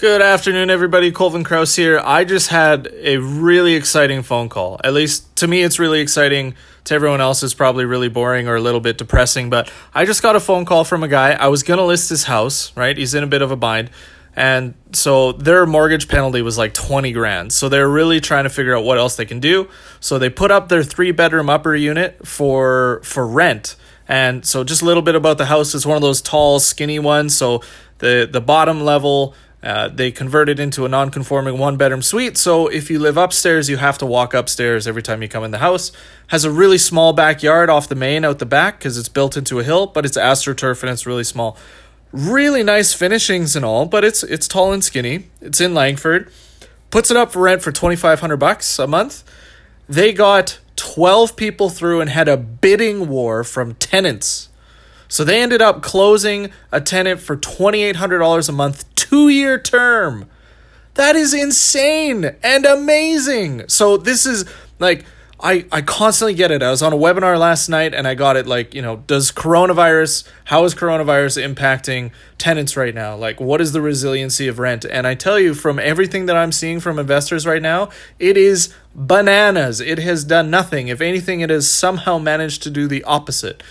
Good 0.00 0.22
afternoon, 0.22 0.70
everybody. 0.70 1.12
Colvin 1.12 1.44
Kraus 1.44 1.76
here. 1.76 2.00
I 2.02 2.24
just 2.24 2.48
had 2.48 2.88
a 2.90 3.18
really 3.18 3.74
exciting 3.74 4.22
phone 4.22 4.48
call. 4.48 4.80
At 4.82 4.94
least 4.94 5.36
to 5.36 5.46
me, 5.46 5.62
it's 5.62 5.78
really 5.78 6.00
exciting. 6.00 6.54
To 6.84 6.94
everyone 6.94 7.20
else, 7.20 7.42
it's 7.42 7.52
probably 7.52 7.84
really 7.84 8.08
boring 8.08 8.48
or 8.48 8.56
a 8.56 8.62
little 8.62 8.80
bit 8.80 8.96
depressing. 8.96 9.50
But 9.50 9.70
I 9.92 10.06
just 10.06 10.22
got 10.22 10.36
a 10.36 10.40
phone 10.40 10.64
call 10.64 10.84
from 10.84 11.02
a 11.02 11.08
guy. 11.08 11.32
I 11.32 11.48
was 11.48 11.62
going 11.62 11.76
to 11.76 11.84
list 11.84 12.08
his 12.08 12.24
house, 12.24 12.74
right? 12.78 12.96
He's 12.96 13.12
in 13.12 13.22
a 13.22 13.26
bit 13.26 13.42
of 13.42 13.50
a 13.50 13.56
bind. 13.56 13.90
And 14.34 14.72
so 14.94 15.32
their 15.32 15.66
mortgage 15.66 16.08
penalty 16.08 16.40
was 16.40 16.56
like 16.56 16.72
20 16.72 17.12
grand. 17.12 17.52
So 17.52 17.68
they're 17.68 17.86
really 17.86 18.22
trying 18.22 18.44
to 18.44 18.50
figure 18.50 18.74
out 18.74 18.84
what 18.84 18.96
else 18.96 19.16
they 19.16 19.26
can 19.26 19.38
do. 19.38 19.68
So 20.00 20.18
they 20.18 20.30
put 20.30 20.50
up 20.50 20.70
their 20.70 20.82
three 20.82 21.12
bedroom 21.12 21.50
upper 21.50 21.76
unit 21.76 22.26
for 22.26 23.02
for 23.04 23.26
rent. 23.26 23.76
And 24.08 24.46
so 24.46 24.64
just 24.64 24.80
a 24.80 24.86
little 24.86 25.02
bit 25.02 25.14
about 25.14 25.36
the 25.36 25.44
house. 25.44 25.74
It's 25.74 25.84
one 25.84 25.96
of 25.96 26.02
those 26.02 26.22
tall, 26.22 26.58
skinny 26.58 26.98
ones. 26.98 27.36
So 27.36 27.62
the 27.98 28.26
the 28.30 28.40
bottom 28.40 28.80
level 28.80 29.34
uh, 29.62 29.88
they 29.88 30.10
converted 30.10 30.58
into 30.58 30.84
a 30.84 30.88
non-conforming 30.88 31.58
one-bedroom 31.58 32.02
suite, 32.02 32.38
so 32.38 32.66
if 32.68 32.90
you 32.90 32.98
live 32.98 33.16
upstairs, 33.16 33.68
you 33.68 33.76
have 33.76 33.98
to 33.98 34.06
walk 34.06 34.32
upstairs 34.32 34.86
every 34.86 35.02
time 35.02 35.22
you 35.22 35.28
come 35.28 35.44
in 35.44 35.50
the 35.50 35.58
house. 35.58 35.92
Has 36.28 36.44
a 36.44 36.50
really 36.50 36.78
small 36.78 37.12
backyard 37.12 37.68
off 37.68 37.88
the 37.88 37.94
main 37.94 38.24
out 38.24 38.38
the 38.38 38.46
back 38.46 38.78
because 38.78 38.96
it's 38.96 39.08
built 39.08 39.36
into 39.36 39.58
a 39.58 39.64
hill, 39.64 39.86
but 39.86 40.06
it's 40.06 40.16
astroturf 40.16 40.82
and 40.82 40.90
it's 40.90 41.06
really 41.06 41.24
small. 41.24 41.56
Really 42.12 42.62
nice 42.62 42.92
finishings 42.92 43.54
and 43.54 43.64
all, 43.64 43.86
but 43.86 44.04
it's 44.04 44.24
it's 44.24 44.48
tall 44.48 44.72
and 44.72 44.82
skinny. 44.82 45.26
It's 45.40 45.60
in 45.60 45.74
Langford. 45.74 46.28
Puts 46.90 47.10
it 47.10 47.16
up 47.16 47.30
for 47.30 47.42
rent 47.42 47.62
for 47.62 47.70
twenty 47.70 47.94
five 47.94 48.18
hundred 48.18 48.38
bucks 48.38 48.80
a 48.80 48.86
month. 48.88 49.22
They 49.88 50.12
got 50.12 50.58
twelve 50.74 51.36
people 51.36 51.68
through 51.68 52.00
and 52.00 52.10
had 52.10 52.26
a 52.26 52.36
bidding 52.36 53.08
war 53.08 53.44
from 53.44 53.74
tenants. 53.74 54.48
So 55.06 55.22
they 55.22 55.40
ended 55.40 55.62
up 55.62 55.82
closing 55.82 56.50
a 56.72 56.80
tenant 56.80 57.20
for 57.20 57.36
twenty 57.36 57.84
eight 57.84 57.96
hundred 57.96 58.18
dollars 58.18 58.48
a 58.48 58.52
month 58.52 58.89
two 59.10 59.28
year 59.28 59.58
term. 59.58 60.30
That 60.94 61.16
is 61.16 61.34
insane 61.34 62.36
and 62.42 62.64
amazing. 62.64 63.68
So 63.68 63.96
this 63.96 64.24
is 64.24 64.44
like 64.78 65.04
I, 65.42 65.64
I 65.72 65.80
constantly 65.80 66.34
get 66.34 66.50
it. 66.50 66.62
I 66.62 66.70
was 66.70 66.82
on 66.82 66.92
a 66.92 66.96
webinar 66.96 67.38
last 67.38 67.68
night 67.68 67.94
and 67.94 68.06
I 68.06 68.14
got 68.14 68.36
it 68.36 68.46
like, 68.46 68.74
you 68.74 68.82
know, 68.82 68.98
does 69.06 69.32
coronavirus, 69.32 70.28
how 70.44 70.64
is 70.64 70.74
coronavirus 70.74 71.42
impacting 71.42 72.12
tenants 72.36 72.76
right 72.76 72.94
now? 72.94 73.16
Like, 73.16 73.40
what 73.40 73.60
is 73.60 73.72
the 73.72 73.80
resiliency 73.80 74.48
of 74.48 74.58
rent? 74.58 74.84
And 74.84 75.06
I 75.06 75.14
tell 75.14 75.40
you, 75.40 75.54
from 75.54 75.78
everything 75.78 76.26
that 76.26 76.36
I'm 76.36 76.52
seeing 76.52 76.78
from 76.78 76.98
investors 76.98 77.46
right 77.46 77.62
now, 77.62 77.88
it 78.18 78.36
is 78.36 78.72
bananas. 78.94 79.80
It 79.80 79.98
has 79.98 80.24
done 80.24 80.50
nothing. 80.50 80.88
If 80.88 81.00
anything, 81.00 81.40
it 81.40 81.48
has 81.48 81.70
somehow 81.70 82.18
managed 82.18 82.62
to 82.64 82.70
do 82.70 82.86
the 82.86 83.02
opposite. 83.04 83.62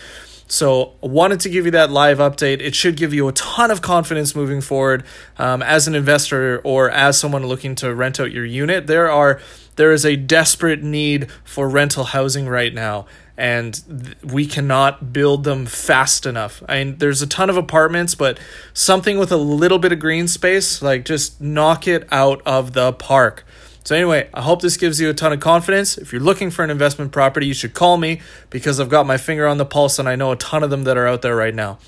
So, 0.52 0.94
wanted 1.02 1.40
to 1.42 1.50
give 1.50 1.66
you 1.66 1.72
that 1.72 1.92
live 1.92 2.18
update. 2.18 2.60
It 2.60 2.74
should 2.74 2.98
give 2.98 3.14
you 3.14 3.28
a 3.28 3.32
ton 3.34 3.70
of 3.70 3.84
confidence 3.84 4.36
moving 4.36 4.62
forward 4.62 5.04
um, 5.38 5.62
as 5.62 5.88
an 5.88 5.94
investor 5.94 6.60
or 6.64 6.90
as 6.90 7.20
someone 7.20 7.46
looking 7.46 7.76
to 7.76 7.94
rent 7.94 8.20
out 8.20 8.32
your 8.32 8.46
unit. 8.46 8.88
There 8.88 9.12
are 9.12 9.40
there 9.76 9.94
is 9.94 10.06
a 10.06 10.16
desperate 10.16 10.84
need 10.84 11.32
for 11.44 11.70
rental 11.70 12.04
housing 12.04 12.50
right 12.50 12.74
now, 12.74 13.06
and 13.38 13.80
th- 13.88 14.18
we 14.24 14.46
cannot 14.46 15.14
build 15.14 15.44
them 15.44 15.68
fast 15.68 16.26
enough. 16.26 16.62
I 16.68 16.84
mean, 16.84 16.98
there's 16.98 17.22
a 17.22 17.28
ton 17.28 17.50
of 17.50 17.56
apartments, 17.56 18.16
but 18.16 18.40
something 18.74 19.20
with 19.20 19.32
a 19.32 19.38
little 19.38 19.80
bit 19.80 19.94
of 19.94 20.00
green 20.00 20.28
space, 20.28 20.82
like 20.82 21.06
just 21.06 21.40
knock 21.40 21.88
it 21.88 22.08
out 22.12 22.42
of 22.46 22.74
the 22.74 22.92
park. 22.92 23.46
So, 23.84 23.96
anyway, 23.96 24.30
I 24.34 24.42
hope 24.42 24.62
this 24.62 24.78
gives 24.78 25.00
you 25.00 25.10
a 25.10 25.14
ton 25.14 25.34
of 25.34 25.40
confidence. 25.40 25.98
If 25.98 26.12
you're 26.12 26.22
looking 26.22 26.52
for 26.52 26.64
an 26.64 26.70
investment 26.70 27.12
property, 27.12 27.48
you 27.48 27.54
should 27.54 27.74
call 27.74 27.98
me 27.98 28.22
because 28.50 28.80
I've 28.80 28.90
got 28.90 29.08
my 29.08 29.18
finger 29.18 29.48
on 29.48 29.58
the 29.58 29.66
pulse 29.66 29.98
and 29.98 30.08
I 30.08 30.16
know 30.16 30.32
a 30.32 30.36
ton 30.36 30.64
of 30.64 30.70
them 30.70 30.84
that 30.84 30.98
are 30.98 31.08
out 31.08 31.22
there 31.22 31.36
right 31.36 31.56
now. 31.56 31.80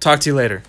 Talk 0.00 0.20
to 0.20 0.30
you 0.30 0.36
later. 0.36 0.62